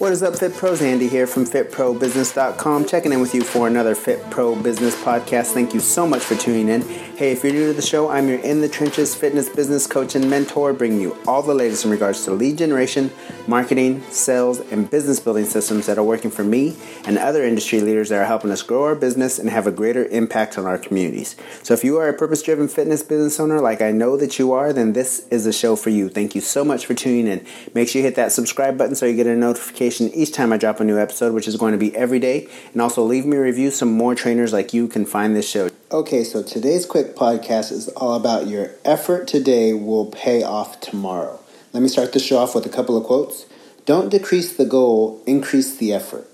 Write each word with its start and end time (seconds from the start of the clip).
What 0.00 0.12
is 0.12 0.22
up, 0.22 0.34
Fit 0.34 0.54
Pros? 0.54 0.80
Andy 0.80 1.08
here 1.08 1.26
from 1.26 1.44
FitProBusiness.com, 1.44 2.86
checking 2.86 3.12
in 3.12 3.20
with 3.20 3.34
you 3.34 3.42
for 3.42 3.68
another 3.68 3.94
Fit 3.94 4.18
Pro 4.30 4.56
Business 4.56 4.94
podcast. 5.02 5.52
Thank 5.52 5.74
you 5.74 5.80
so 5.80 6.06
much 6.06 6.22
for 6.22 6.36
tuning 6.36 6.70
in. 6.70 6.80
Hey, 6.80 7.32
if 7.32 7.44
you're 7.44 7.52
new 7.52 7.66
to 7.66 7.74
the 7.74 7.82
show, 7.82 8.08
I'm 8.08 8.26
your 8.26 8.38
in 8.38 8.62
the 8.62 8.68
trenches 8.70 9.14
fitness 9.14 9.50
business 9.50 9.86
coach 9.86 10.14
and 10.14 10.30
mentor, 10.30 10.72
bringing 10.72 11.02
you 11.02 11.18
all 11.26 11.42
the 11.42 11.52
latest 11.52 11.84
in 11.84 11.90
regards 11.90 12.24
to 12.24 12.30
lead 12.30 12.56
generation, 12.56 13.10
marketing, 13.46 14.02
sales, 14.08 14.60
and 14.72 14.90
business 14.90 15.20
building 15.20 15.44
systems 15.44 15.84
that 15.84 15.98
are 15.98 16.02
working 16.02 16.30
for 16.30 16.44
me 16.44 16.78
and 17.04 17.18
other 17.18 17.44
industry 17.44 17.82
leaders 17.82 18.08
that 18.08 18.22
are 18.22 18.24
helping 18.24 18.50
us 18.50 18.62
grow 18.62 18.84
our 18.84 18.94
business 18.94 19.38
and 19.38 19.50
have 19.50 19.66
a 19.66 19.70
greater 19.70 20.06
impact 20.06 20.56
on 20.56 20.64
our 20.64 20.78
communities. 20.78 21.36
So, 21.62 21.74
if 21.74 21.84
you 21.84 21.98
are 21.98 22.08
a 22.08 22.14
purpose 22.14 22.42
driven 22.42 22.68
fitness 22.68 23.02
business 23.02 23.38
owner 23.38 23.60
like 23.60 23.82
I 23.82 23.90
know 23.90 24.16
that 24.16 24.38
you 24.38 24.52
are, 24.52 24.72
then 24.72 24.94
this 24.94 25.28
is 25.28 25.44
a 25.44 25.52
show 25.52 25.76
for 25.76 25.90
you. 25.90 26.08
Thank 26.08 26.34
you 26.34 26.40
so 26.40 26.64
much 26.64 26.86
for 26.86 26.94
tuning 26.94 27.26
in. 27.26 27.44
Make 27.74 27.90
sure 27.90 28.00
you 28.00 28.06
hit 28.06 28.14
that 28.14 28.32
subscribe 28.32 28.78
button 28.78 28.94
so 28.94 29.04
you 29.04 29.14
get 29.14 29.26
a 29.26 29.36
notification 29.36 29.89
each 29.98 30.32
time 30.32 30.52
I 30.52 30.56
drop 30.56 30.80
a 30.80 30.84
new 30.84 30.98
episode, 30.98 31.32
which 31.32 31.48
is 31.48 31.56
going 31.56 31.72
to 31.72 31.78
be 31.78 31.94
every 31.96 32.18
day. 32.18 32.48
And 32.72 32.82
also 32.82 33.02
leave 33.02 33.24
me 33.24 33.36
a 33.36 33.40
review 33.40 33.70
so 33.70 33.86
more 33.86 34.14
trainers 34.14 34.52
like 34.52 34.74
you 34.74 34.86
can 34.88 35.06
find 35.06 35.34
this 35.34 35.48
show. 35.48 35.70
Okay, 35.90 36.22
so 36.22 36.42
today's 36.42 36.86
quick 36.86 37.16
podcast 37.16 37.72
is 37.72 37.88
all 37.88 38.14
about 38.14 38.46
your 38.46 38.70
effort 38.84 39.26
today 39.26 39.72
will 39.72 40.06
pay 40.06 40.42
off 40.42 40.80
tomorrow. 40.80 41.40
Let 41.72 41.82
me 41.82 41.88
start 41.88 42.12
the 42.12 42.18
show 42.18 42.38
off 42.38 42.54
with 42.54 42.66
a 42.66 42.68
couple 42.68 42.96
of 42.96 43.04
quotes. 43.04 43.46
Don't 43.86 44.08
decrease 44.08 44.56
the 44.56 44.64
goal, 44.64 45.22
increase 45.26 45.76
the 45.76 45.92
effort. 45.92 46.28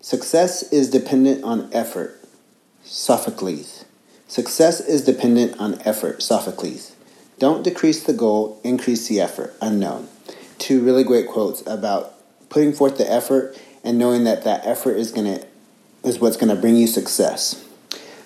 Success 0.00 0.70
is 0.72 0.90
dependent 0.90 1.44
on 1.44 1.70
effort. 1.72 2.18
Sophocles. 2.82 3.84
Success 4.26 4.80
is 4.80 5.04
dependent 5.04 5.58
on 5.60 5.80
effort. 5.82 6.22
Sophocles. 6.22 6.96
Don't 7.38 7.62
decrease 7.62 8.02
the 8.02 8.12
goal, 8.12 8.60
increase 8.64 9.08
the 9.08 9.20
effort. 9.20 9.54
Unknown. 9.60 10.08
Two 10.58 10.82
really 10.82 11.04
great 11.04 11.28
quotes 11.28 11.60
about 11.66 12.14
putting 12.52 12.74
forth 12.74 12.98
the 12.98 13.10
effort 13.10 13.58
and 13.82 13.98
knowing 13.98 14.24
that 14.24 14.44
that 14.44 14.66
effort 14.66 14.96
is 14.96 15.10
going 15.10 15.24
to 15.24 15.46
is 16.04 16.18
what's 16.18 16.36
going 16.36 16.54
to 16.54 16.60
bring 16.60 16.76
you 16.76 16.86
success. 16.86 17.66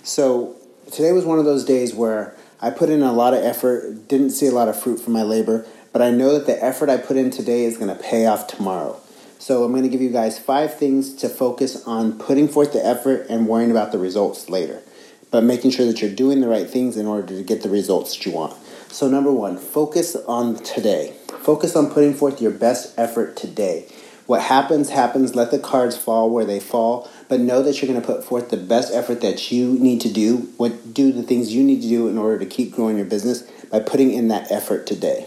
So 0.02 0.56
today 0.91 1.12
was 1.12 1.24
one 1.24 1.38
of 1.38 1.44
those 1.44 1.64
days 1.64 1.94
where 1.94 2.34
I 2.60 2.70
put 2.70 2.88
in 2.88 3.02
a 3.02 3.12
lot 3.12 3.34
of 3.34 3.44
effort, 3.44 4.08
didn't 4.08 4.30
see 4.30 4.47
a 4.47 4.50
lot 4.50 4.69
of 4.69 4.80
fruit 4.80 4.98
from 4.98 5.12
my 5.12 5.22
labor, 5.22 5.66
but 5.92 6.02
I 6.02 6.10
know 6.10 6.32
that 6.32 6.47
the 6.47 6.62
effort 6.62 6.88
I 6.88 6.97
put 6.97 7.16
in 7.16 7.30
today 7.30 7.64
is 7.64 7.77
going 7.77 7.94
to 7.94 8.02
pay 8.02 8.27
off 8.27 8.48
tomorrow. 8.48 8.98
So 9.38 9.62
I'm 9.62 9.70
going 9.70 9.84
to 9.84 9.88
give 9.88 10.00
you 10.00 10.10
guys 10.10 10.38
five 10.38 10.77
things 10.77 11.14
to 11.16 11.28
focus 11.28 11.86
on 11.86 12.19
putting 12.19 12.48
forth 12.48 12.72
the 12.72 12.84
effort 12.84 13.27
and 13.28 13.47
worrying 13.47 13.70
about 13.70 13.92
the 13.92 13.98
results 13.98 14.48
later, 14.48 14.82
but 15.30 15.44
making 15.44 15.70
sure 15.70 15.86
that 15.86 16.00
you're 16.00 16.10
doing 16.10 16.41
the 16.41 16.48
right 16.48 16.69
things 16.69 16.97
in 16.97 17.06
order 17.06 17.28
to 17.28 17.44
get 17.44 17.62
the 17.62 17.70
results 17.70 18.16
that 18.16 18.27
you 18.27 18.32
want. 18.32 18.56
So 18.88 19.08
number 19.08 19.30
one, 19.30 19.58
focus 19.58 20.16
on 20.27 20.56
today. 20.56 21.14
Focus 21.42 21.77
on 21.77 21.91
putting 21.91 22.14
forth 22.14 22.41
your 22.41 22.50
best 22.50 22.98
effort 22.98 23.36
today. 23.36 23.86
What 24.27 24.42
happens, 24.42 24.91
happens. 24.91 25.34
Let 25.34 25.50
the 25.50 25.58
cards 25.58 25.96
fall 25.96 26.30
where 26.30 26.44
they 26.44 26.60
fall. 26.60 27.08
But 27.28 27.41
know 27.41 27.62
that 27.62 27.80
you're 27.80 27.91
going 27.91 28.00
to 28.00 28.06
put 28.06 28.24
forth 28.24 28.50
the 28.50 28.56
best 28.56 28.92
effort 28.92 29.20
that 29.20 29.50
you 29.52 29.78
need 29.78 30.00
to 30.02 30.12
do. 30.12 30.52
What 30.56 30.92
do 30.92 31.12
the 31.12 31.22
things 31.22 31.55
you 31.55 31.62
need 31.62 31.82
to 31.82 31.88
do 31.88 32.08
in 32.08 32.19
order 32.19 32.38
to 32.38 32.47
keep 32.47 32.72
growing 32.72 32.97
your 32.97 33.06
business 33.06 33.42
by 33.70 33.81
putting 33.81 34.12
in 34.12 34.28
that 34.28 34.50
effort 34.50 34.86
today. 34.86 35.26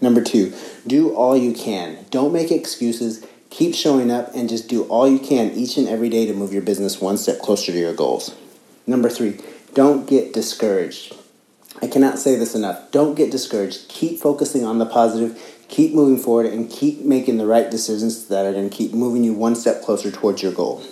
Number 0.00 0.22
two, 0.22 0.54
do 0.86 1.14
all 1.14 1.36
you 1.36 1.52
can. 1.52 2.06
Don't 2.10 2.32
make 2.32 2.50
excuses. 2.50 3.26
Keep 3.50 3.74
showing 3.74 4.10
up 4.10 4.34
and 4.34 4.48
just 4.48 4.68
do 4.68 4.84
all 4.84 5.08
you 5.08 5.18
can 5.18 5.50
each 5.52 5.76
and 5.76 5.88
every 5.88 6.08
day 6.08 6.26
to 6.26 6.32
move 6.32 6.52
your 6.52 6.62
business 6.62 7.00
one 7.00 7.18
step 7.18 7.40
closer 7.40 7.72
to 7.72 7.78
your 7.78 7.94
goals. 7.94 8.34
Number 8.86 9.08
three, 9.08 9.40
don't 9.74 10.08
get 10.08 10.32
discouraged. 10.32 11.14
I 11.82 11.86
cannot 11.86 12.18
say 12.18 12.36
this 12.36 12.54
enough. 12.54 12.90
Don't 12.90 13.14
get 13.14 13.30
discouraged. 13.30 13.88
Keep 13.88 14.20
focusing 14.20 14.64
on 14.64 14.78
the 14.78 14.86
positive 14.86 15.38
keep 15.70 15.94
moving 15.94 16.22
forward 16.22 16.46
and 16.46 16.68
keep 16.68 17.00
making 17.00 17.38
the 17.38 17.46
right 17.46 17.70
decisions 17.70 18.26
that 18.26 18.44
are 18.44 18.52
going 18.52 18.68
to 18.68 18.76
keep 18.76 18.92
moving 18.92 19.22
you 19.22 19.32
one 19.32 19.54
step 19.54 19.82
closer 19.82 20.10
towards 20.10 20.42
your 20.42 20.52
goal. 20.52 20.84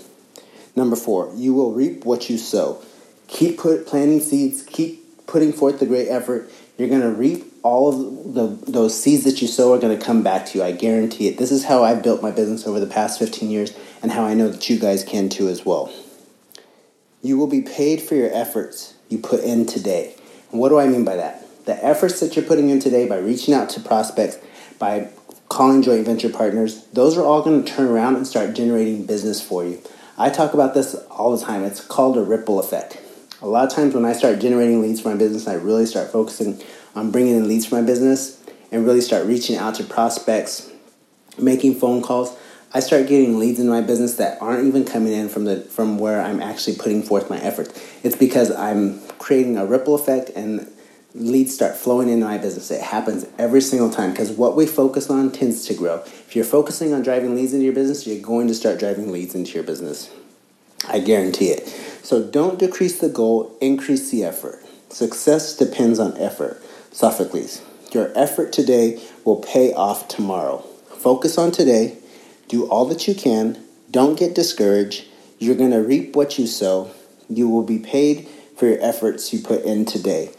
Number 0.77 0.95
four, 0.95 1.33
you 1.35 1.53
will 1.53 1.73
reap 1.73 2.05
what 2.05 2.31
you 2.31 2.39
sow. 2.39 2.83
Keep 3.27 3.59
put, 3.59 3.87
planting 3.87 4.21
seeds, 4.21 4.63
keep 4.63 5.27
putting 5.27 5.53
forth 5.53 5.81
the 5.81 5.87
great 5.87 6.09
effort. 6.09 6.49
You're 6.79 6.89
going 6.89 7.03
to 7.03 7.11
reap 7.11 7.53
all 7.65 7.89
of 7.89 8.35
the, 8.35 8.71
those 8.71 8.99
seeds 8.99 9.25
that 9.25 9.43
you 9.43 9.49
sow 9.49 9.75
are 9.75 9.79
going 9.79 9.99
to 9.99 10.03
come 10.03 10.23
back 10.23 10.47
to 10.47 10.59
you. 10.59 10.65
I 10.65 10.71
guarantee 10.71 11.27
it. 11.27 11.39
This 11.39 11.51
is 11.51 11.65
how 11.65 11.83
I've 11.83 12.03
built 12.03 12.23
my 12.23 12.31
business 12.31 12.67
over 12.67 12.79
the 12.79 12.87
past 12.87 13.19
15 13.19 13.51
years 13.51 13.77
and 14.01 14.13
how 14.13 14.25
I 14.25 14.35
know 14.35 14.49
that 14.49 14.71
you 14.71 14.79
guys 14.79 15.03
can 15.03 15.29
too 15.29 15.49
as 15.49 15.67
well. 15.67 15.93
You 17.21 17.37
will 17.37 17.49
be 17.49 17.63
paid 17.63 18.01
for 18.01 18.15
your 18.15 18.33
efforts 18.33 18.95
you 19.09 19.19
put 19.19 19.41
in 19.41 19.67
today. 19.67 20.15
And 20.53 20.61
what 20.61 20.69
do 20.69 20.79
I 20.79 20.87
mean 20.87 21.05
by 21.05 21.17
that? 21.17 21.45
The 21.67 21.85
efforts 21.85 22.21
that 22.21 22.37
you're 22.37 22.45
putting 22.45 22.71
in 22.71 22.79
today 22.79 23.09
by 23.09 23.19
reaching 23.19 23.53
out 23.53 23.69
to 23.71 23.81
prospects, 23.81 24.39
by 24.79 25.11
calling 25.49 25.83
joint 25.83 26.07
venture 26.07 26.29
partners, 26.29 26.85
those 26.93 27.17
are 27.17 27.25
all 27.25 27.43
going 27.43 27.65
to 27.65 27.73
turn 27.73 27.89
around 27.89 28.17
and 28.17 28.27
start 28.27 28.55
generating 28.55 29.07
business 29.07 29.41
for 29.41 29.65
you. 29.65 29.81
I 30.17 30.31
talk 30.31 30.55
about 30.55 30.75
this 30.75 30.95
all 31.11 31.37
the 31.37 31.45
time. 31.45 31.65
It's 31.65 31.85
called 31.85 32.17
a 32.17 32.23
ripple 32.23 32.59
effect. 32.59 33.01
A 33.41 33.47
lot 33.47 33.69
of 33.69 33.75
times 33.75 33.95
when 33.95 34.05
I 34.05 34.13
start 34.13 34.41
generating 34.41 34.83
leads 34.83 35.01
for 35.01 35.11
my 35.11 35.15
business, 35.17 35.47
I 35.47 35.55
really 35.55 35.87
start 35.87 36.11
focusing 36.11 36.61
on 36.97 37.11
bringing 37.11 37.37
in 37.37 37.47
leads 37.47 37.67
for 37.67 37.77
my 37.77 37.83
business 37.83 38.43
and 38.73 38.85
really 38.85 39.01
start 39.01 39.27
reaching 39.27 39.57
out 39.57 39.77
to 39.77 39.85
prospects, 39.85 40.71
making 41.39 41.77
phone 41.77 42.03
calls. 42.03 42.37
I 42.75 42.81
start 42.81 43.07
getting 43.07 43.39
leads 43.39 43.61
in 43.61 43.69
my 43.69 43.81
business 43.81 44.17
that 44.17 44.43
aren't 44.43 44.67
even 44.67 44.85
coming 44.85 45.13
in 45.13 45.29
from 45.29 45.45
the 45.45 45.61
from 45.61 45.99
where 45.99 46.21
I'm 46.21 46.43
actually 46.43 46.77
putting 46.77 47.03
forth 47.03 47.31
my 47.31 47.39
effort. 47.39 47.73
It's 48.03 48.17
because 48.17 48.51
I'm 48.51 49.01
creating 49.19 49.57
a 49.57 49.65
ripple 49.65 49.95
effect 49.95 50.31
and 50.31 50.71
leads 51.15 51.55
start 51.55 51.77
flowing 51.77 52.09
into 52.09 52.27
my 52.27 52.39
business. 52.39 52.71
It 52.71 52.83
happens 52.83 53.27
every 53.39 53.61
single 53.61 53.91
time 53.91 54.11
because 54.11 54.31
what 54.31 54.57
we 54.57 54.67
focus 54.67 55.11
on 55.11 55.33
tends 55.33 55.65
to 55.67 55.75
grow. 55.75 55.97
If 56.05 56.37
you're 56.37 56.45
focusing 56.45 56.93
on 56.93 57.03
driving 57.03 57.35
leads 57.35 57.53
into 57.53 57.65
your 57.65 57.75
business, 57.75 58.07
you're 58.07 58.21
going 58.21 58.49
to 58.49 58.55
start 58.55 58.79
driving 58.79 59.11
leads 59.11 59.35
into 59.35 59.53
your 59.53 59.65
business. 59.65 60.11
I 60.87 61.01
guarantee 61.01 61.49
it. 61.49 61.67
So 62.03 62.23
don't 62.23 62.59
decrease 62.59 63.01
the 63.01 63.09
goal, 63.09 63.57
increase 63.61 64.11
the 64.11 64.25
effort. 64.25 64.65
Success 64.91 65.57
depends 65.57 65.99
on 65.99 66.17
effort. 66.19 66.63
Sophocles. 66.93 67.63
Your 67.93 68.13
effort 68.17 68.53
today 68.53 69.03
will 69.25 69.37
pay 69.37 69.73
off 69.73 70.09
tomorrow. 70.09 70.59
Focus 70.99 71.39
on 71.39 71.53
today, 71.53 71.97
do 72.49 72.67
all 72.69 72.85
that 72.87 73.09
you 73.09 73.15
can, 73.15 73.63
don't 73.91 74.19
get 74.19 74.35
discouraged. 74.35 75.07
You're 75.39 75.55
going 75.55 75.71
to 75.71 75.79
reap 75.79 76.15
what 76.17 76.39
you 76.39 76.47
sow. 76.47 76.91
You 77.29 77.49
will 77.49 77.63
be 77.63 77.79
paid 77.79 78.29
for 78.57 78.67
your 78.67 78.83
efforts 78.83 79.33
you 79.33 79.41
put 79.41 79.65
in 79.65 79.85
today. 79.85 80.31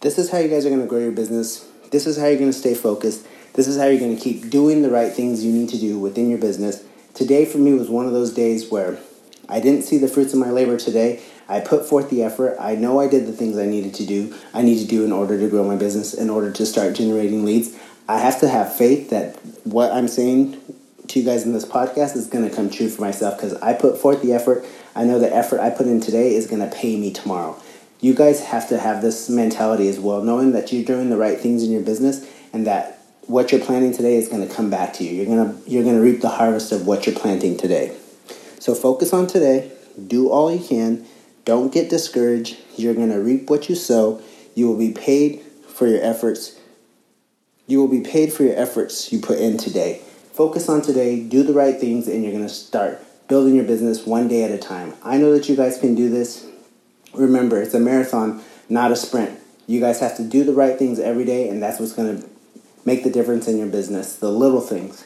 This 0.00 0.16
is 0.16 0.30
how 0.30 0.38
you 0.38 0.48
guys 0.48 0.64
are 0.64 0.68
going 0.68 0.80
to 0.80 0.86
grow 0.86 1.00
your 1.00 1.10
business. 1.10 1.68
This 1.90 2.06
is 2.06 2.16
how 2.16 2.26
you're 2.26 2.38
going 2.38 2.52
to 2.52 2.56
stay 2.56 2.74
focused. 2.74 3.26
This 3.54 3.66
is 3.66 3.76
how 3.76 3.86
you're 3.86 3.98
going 3.98 4.16
to 4.16 4.22
keep 4.22 4.48
doing 4.48 4.82
the 4.82 4.90
right 4.90 5.12
things 5.12 5.44
you 5.44 5.52
need 5.52 5.70
to 5.70 5.78
do 5.78 5.98
within 5.98 6.30
your 6.30 6.38
business. 6.38 6.84
Today, 7.14 7.44
for 7.44 7.58
me, 7.58 7.74
was 7.74 7.90
one 7.90 8.06
of 8.06 8.12
those 8.12 8.32
days 8.32 8.70
where 8.70 9.00
I 9.48 9.58
didn't 9.58 9.82
see 9.82 9.98
the 9.98 10.06
fruits 10.06 10.32
of 10.32 10.38
my 10.38 10.50
labor 10.50 10.76
today. 10.76 11.20
I 11.48 11.58
put 11.58 11.84
forth 11.84 12.10
the 12.10 12.22
effort. 12.22 12.56
I 12.60 12.76
know 12.76 13.00
I 13.00 13.08
did 13.08 13.26
the 13.26 13.32
things 13.32 13.58
I 13.58 13.66
needed 13.66 13.92
to 13.94 14.06
do. 14.06 14.36
I 14.54 14.62
need 14.62 14.78
to 14.78 14.86
do 14.86 15.04
in 15.04 15.10
order 15.10 15.36
to 15.36 15.48
grow 15.48 15.66
my 15.66 15.74
business, 15.74 16.14
in 16.14 16.30
order 16.30 16.52
to 16.52 16.64
start 16.64 16.94
generating 16.94 17.44
leads. 17.44 17.76
I 18.08 18.20
have 18.20 18.38
to 18.40 18.48
have 18.48 18.76
faith 18.76 19.10
that 19.10 19.34
what 19.64 19.90
I'm 19.90 20.06
saying 20.06 20.60
to 21.08 21.18
you 21.18 21.24
guys 21.24 21.44
in 21.44 21.52
this 21.52 21.64
podcast 21.64 22.14
is 22.14 22.28
going 22.28 22.48
to 22.48 22.54
come 22.54 22.70
true 22.70 22.88
for 22.88 23.00
myself 23.00 23.36
because 23.36 23.54
I 23.54 23.72
put 23.72 23.98
forth 23.98 24.22
the 24.22 24.32
effort. 24.32 24.64
I 24.94 25.02
know 25.02 25.18
the 25.18 25.34
effort 25.34 25.58
I 25.58 25.70
put 25.70 25.88
in 25.88 26.00
today 26.00 26.36
is 26.36 26.46
going 26.46 26.60
to 26.60 26.72
pay 26.72 26.96
me 26.96 27.12
tomorrow 27.12 27.60
you 28.00 28.14
guys 28.14 28.40
have 28.40 28.68
to 28.68 28.78
have 28.78 29.02
this 29.02 29.28
mentality 29.28 29.88
as 29.88 29.98
well, 29.98 30.22
knowing 30.22 30.52
that 30.52 30.72
you're 30.72 30.84
doing 30.84 31.10
the 31.10 31.16
right 31.16 31.38
things 31.38 31.62
in 31.62 31.70
your 31.70 31.82
business 31.82 32.28
and 32.52 32.66
that 32.66 32.98
what 33.26 33.52
you're 33.52 33.60
planting 33.60 33.92
today 33.92 34.16
is 34.16 34.28
going 34.28 34.46
to 34.46 34.52
come 34.52 34.70
back 34.70 34.94
to 34.94 35.04
you. 35.04 35.10
You're 35.10 35.26
going 35.26 35.62
to 35.62 35.70
you're 35.70 35.82
going 35.82 35.96
to 35.96 36.02
reap 36.02 36.20
the 36.20 36.28
harvest 36.28 36.72
of 36.72 36.86
what 36.86 37.06
you're 37.06 37.16
planting 37.16 37.56
today. 37.56 37.96
So 38.58 38.74
focus 38.74 39.12
on 39.12 39.26
today, 39.26 39.72
do 40.06 40.30
all 40.30 40.54
you 40.54 40.64
can, 40.64 41.06
don't 41.44 41.72
get 41.72 41.90
discouraged. 41.90 42.56
You're 42.76 42.94
going 42.94 43.10
to 43.10 43.20
reap 43.20 43.50
what 43.50 43.68
you 43.68 43.74
sow. 43.74 44.22
You 44.54 44.68
will 44.68 44.78
be 44.78 44.92
paid 44.92 45.40
for 45.68 45.86
your 45.86 46.02
efforts. 46.02 46.58
You 47.66 47.80
will 47.80 47.88
be 47.88 48.00
paid 48.00 48.32
for 48.32 48.44
your 48.44 48.56
efforts 48.56 49.12
you 49.12 49.20
put 49.20 49.38
in 49.38 49.58
today. 49.58 50.02
Focus 50.32 50.68
on 50.68 50.82
today, 50.82 51.20
do 51.20 51.42
the 51.42 51.52
right 51.52 51.78
things 51.78 52.06
and 52.06 52.22
you're 52.22 52.32
going 52.32 52.46
to 52.46 52.52
start 52.52 53.00
building 53.28 53.54
your 53.54 53.64
business 53.64 54.06
one 54.06 54.28
day 54.28 54.44
at 54.44 54.50
a 54.50 54.58
time. 54.58 54.94
I 55.02 55.18
know 55.18 55.32
that 55.32 55.48
you 55.48 55.56
guys 55.56 55.78
can 55.78 55.94
do 55.94 56.08
this 56.08 56.46
remember, 57.14 57.60
it's 57.60 57.74
a 57.74 57.80
marathon, 57.80 58.42
not 58.68 58.92
a 58.92 58.96
sprint. 58.96 59.38
You 59.66 59.80
guys 59.80 60.00
have 60.00 60.16
to 60.16 60.24
do 60.24 60.44
the 60.44 60.52
right 60.52 60.78
things 60.78 60.98
every 60.98 61.24
day, 61.24 61.48
and 61.48 61.62
that's 61.62 61.78
what's 61.78 61.92
going 61.92 62.20
to 62.20 62.28
make 62.84 63.04
the 63.04 63.10
difference 63.10 63.48
in 63.48 63.58
your 63.58 63.68
business. 63.68 64.16
The 64.16 64.30
little 64.30 64.60
things. 64.60 65.04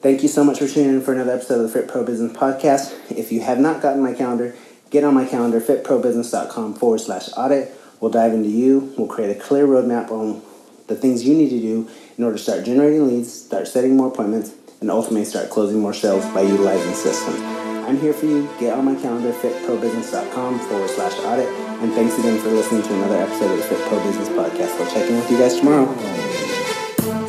Thank 0.00 0.22
you 0.22 0.28
so 0.28 0.44
much 0.44 0.58
for 0.58 0.68
tuning 0.68 0.96
in 0.96 1.00
for 1.00 1.14
another 1.14 1.32
episode 1.32 1.64
of 1.64 1.72
the 1.72 1.80
Fit 1.80 1.88
Pro 1.88 2.04
Business 2.04 2.36
Podcast. 2.36 2.92
If 3.10 3.32
you 3.32 3.40
have 3.40 3.58
not 3.58 3.80
gotten 3.80 4.02
my 4.02 4.12
calendar, 4.12 4.54
Get 4.94 5.02
on 5.02 5.12
my 5.12 5.24
calendar, 5.24 5.60
fitprobusiness.com 5.60 6.74
forward 6.74 7.00
slash 7.00 7.28
audit. 7.36 7.74
We'll 7.98 8.12
dive 8.12 8.32
into 8.32 8.48
you. 8.48 8.94
We'll 8.96 9.08
create 9.08 9.36
a 9.36 9.40
clear 9.40 9.66
roadmap 9.66 10.12
on 10.12 10.40
the 10.86 10.94
things 10.94 11.24
you 11.24 11.34
need 11.34 11.48
to 11.50 11.58
do 11.60 11.90
in 12.16 12.22
order 12.22 12.36
to 12.36 12.42
start 12.42 12.64
generating 12.64 13.08
leads, 13.08 13.32
start 13.32 13.66
setting 13.66 13.96
more 13.96 14.06
appointments, 14.06 14.54
and 14.80 14.92
ultimately 14.92 15.24
start 15.24 15.50
closing 15.50 15.80
more 15.80 15.94
sales 15.94 16.24
by 16.26 16.42
utilizing 16.42 16.94
systems. 16.94 17.73
I'm 17.86 17.98
here 17.98 18.12
for 18.12 18.26
you. 18.26 18.48
Get 18.58 18.76
on 18.76 18.84
my 18.84 18.94
calendar, 18.94 19.32
fitprobusiness.com 19.32 20.58
forward 20.60 20.90
slash 20.90 21.18
audit. 21.20 21.48
And 21.82 21.92
thanks 21.92 22.18
again 22.18 22.40
for 22.40 22.48
listening 22.48 22.82
to 22.82 22.94
another 22.94 23.16
episode 23.16 23.50
of 23.52 23.58
the 23.58 23.64
Fit 23.64 23.88
Pro 23.88 24.02
Business 24.02 24.28
Podcast. 24.28 24.78
We'll 24.78 24.90
check 24.90 25.08
in 25.08 25.16
with 25.16 25.30
you 25.30 25.38
guys 25.38 25.58
tomorrow. 25.58 25.86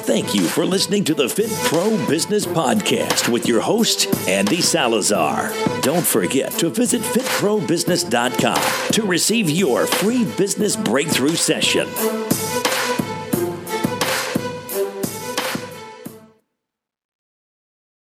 Thank 0.06 0.36
you 0.36 0.44
for 0.44 0.66
listening 0.66 1.04
to 1.06 1.16
the 1.16 1.28
Fit 1.28 1.50
Pro 1.64 1.90
Business 2.08 2.46
Podcast 2.46 3.28
with 3.28 3.48
your 3.48 3.60
host, 3.60 4.08
Andy 4.30 4.62
Salazar. 4.62 5.52
Don't 5.82 6.06
forget 6.06 6.52
to 6.54 6.70
visit 6.70 7.02
fitprobusiness.com 7.02 8.92
to 8.92 9.04
receive 9.04 9.50
your 9.50 9.88
free 9.88 10.26
business 10.38 10.76
breakthrough 10.76 11.36
session. 11.36 11.88